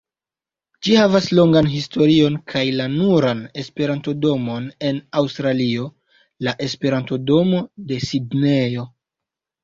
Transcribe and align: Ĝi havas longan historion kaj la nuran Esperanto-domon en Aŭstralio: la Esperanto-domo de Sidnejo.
Ĝi 0.85 0.93
havas 0.99 1.25
longan 1.39 1.67
historion 1.73 2.37
kaj 2.53 2.61
la 2.77 2.87
nuran 2.93 3.43
Esperanto-domon 3.63 4.65
en 4.89 4.97
Aŭstralio: 5.21 5.85
la 6.47 6.55
Esperanto-domo 6.69 7.61
de 7.93 8.01
Sidnejo. 8.07 8.87